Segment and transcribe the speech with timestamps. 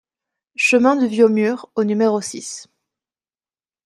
[0.55, 2.65] Chemin du Vieux Mur au numéro six